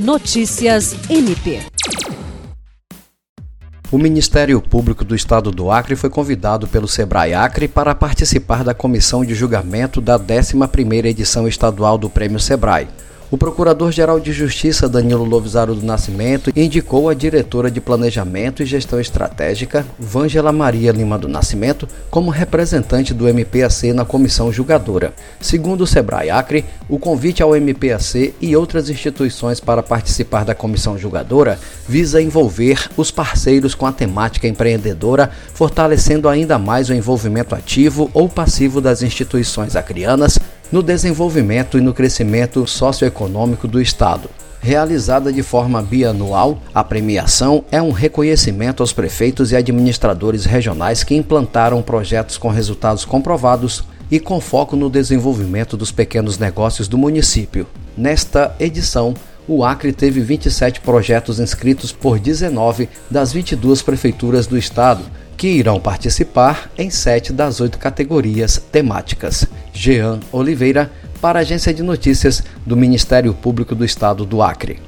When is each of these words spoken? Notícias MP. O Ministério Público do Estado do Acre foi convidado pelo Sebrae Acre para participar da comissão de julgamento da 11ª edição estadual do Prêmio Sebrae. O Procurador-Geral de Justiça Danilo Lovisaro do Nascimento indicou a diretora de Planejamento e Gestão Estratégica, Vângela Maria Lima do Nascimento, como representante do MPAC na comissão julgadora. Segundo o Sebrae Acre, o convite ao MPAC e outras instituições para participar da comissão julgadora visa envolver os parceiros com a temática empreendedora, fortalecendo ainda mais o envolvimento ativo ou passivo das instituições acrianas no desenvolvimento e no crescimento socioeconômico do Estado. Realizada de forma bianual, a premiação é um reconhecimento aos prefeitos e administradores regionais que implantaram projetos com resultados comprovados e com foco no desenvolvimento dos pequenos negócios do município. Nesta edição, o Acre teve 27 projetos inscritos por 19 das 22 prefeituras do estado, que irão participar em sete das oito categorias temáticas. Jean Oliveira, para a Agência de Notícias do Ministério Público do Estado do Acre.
Notícias 0.00 0.96
MP. 1.10 1.60
O 3.92 3.98
Ministério 3.98 4.58
Público 4.58 5.04
do 5.04 5.14
Estado 5.14 5.50
do 5.50 5.70
Acre 5.70 5.94
foi 5.94 6.08
convidado 6.08 6.66
pelo 6.66 6.88
Sebrae 6.88 7.34
Acre 7.34 7.68
para 7.68 7.94
participar 7.94 8.64
da 8.64 8.72
comissão 8.72 9.22
de 9.22 9.34
julgamento 9.34 10.00
da 10.00 10.18
11ª 10.18 11.04
edição 11.04 11.46
estadual 11.46 11.98
do 11.98 12.08
Prêmio 12.08 12.40
Sebrae. 12.40 12.88
O 13.32 13.38
Procurador-Geral 13.38 14.18
de 14.18 14.32
Justiça 14.32 14.88
Danilo 14.88 15.22
Lovisaro 15.22 15.72
do 15.72 15.86
Nascimento 15.86 16.50
indicou 16.56 17.08
a 17.08 17.14
diretora 17.14 17.70
de 17.70 17.80
Planejamento 17.80 18.60
e 18.60 18.66
Gestão 18.66 18.98
Estratégica, 18.98 19.86
Vângela 19.96 20.50
Maria 20.50 20.90
Lima 20.90 21.16
do 21.16 21.28
Nascimento, 21.28 21.86
como 22.10 22.32
representante 22.32 23.14
do 23.14 23.28
MPAC 23.28 23.92
na 23.92 24.04
comissão 24.04 24.52
julgadora. 24.52 25.14
Segundo 25.40 25.82
o 25.82 25.86
Sebrae 25.86 26.28
Acre, 26.28 26.64
o 26.88 26.98
convite 26.98 27.40
ao 27.40 27.54
MPAC 27.54 28.34
e 28.40 28.56
outras 28.56 28.90
instituições 28.90 29.60
para 29.60 29.80
participar 29.80 30.44
da 30.44 30.54
comissão 30.54 30.98
julgadora 30.98 31.56
visa 31.88 32.20
envolver 32.20 32.90
os 32.96 33.12
parceiros 33.12 33.76
com 33.76 33.86
a 33.86 33.92
temática 33.92 34.48
empreendedora, 34.48 35.30
fortalecendo 35.54 36.28
ainda 36.28 36.58
mais 36.58 36.90
o 36.90 36.94
envolvimento 36.94 37.54
ativo 37.54 38.10
ou 38.12 38.28
passivo 38.28 38.80
das 38.80 39.02
instituições 39.02 39.76
acrianas 39.76 40.36
no 40.72 40.82
desenvolvimento 40.82 41.76
e 41.76 41.80
no 41.80 41.92
crescimento 41.92 42.66
socioeconômico 42.66 43.66
do 43.66 43.80
Estado. 43.80 44.30
Realizada 44.62 45.32
de 45.32 45.42
forma 45.42 45.80
bianual, 45.80 46.58
a 46.74 46.84
premiação 46.84 47.64
é 47.72 47.80
um 47.80 47.90
reconhecimento 47.90 48.82
aos 48.82 48.92
prefeitos 48.92 49.52
e 49.52 49.56
administradores 49.56 50.44
regionais 50.44 51.02
que 51.02 51.14
implantaram 51.14 51.80
projetos 51.80 52.36
com 52.36 52.48
resultados 52.48 53.04
comprovados 53.04 53.84
e 54.10 54.20
com 54.20 54.40
foco 54.40 54.76
no 54.76 54.90
desenvolvimento 54.90 55.76
dos 55.76 55.90
pequenos 55.90 56.38
negócios 56.38 56.88
do 56.88 56.98
município. 56.98 57.66
Nesta 57.96 58.54
edição, 58.60 59.14
o 59.52 59.64
Acre 59.64 59.92
teve 59.92 60.20
27 60.20 60.80
projetos 60.80 61.40
inscritos 61.40 61.90
por 61.90 62.20
19 62.20 62.88
das 63.10 63.32
22 63.32 63.82
prefeituras 63.82 64.46
do 64.46 64.56
estado, 64.56 65.02
que 65.36 65.48
irão 65.48 65.80
participar 65.80 66.70
em 66.78 66.88
sete 66.88 67.32
das 67.32 67.60
oito 67.60 67.76
categorias 67.76 68.62
temáticas. 68.70 69.48
Jean 69.72 70.20
Oliveira, 70.30 70.88
para 71.20 71.40
a 71.40 71.42
Agência 71.42 71.74
de 71.74 71.82
Notícias 71.82 72.44
do 72.64 72.76
Ministério 72.76 73.34
Público 73.34 73.74
do 73.74 73.84
Estado 73.84 74.24
do 74.24 74.40
Acre. 74.40 74.78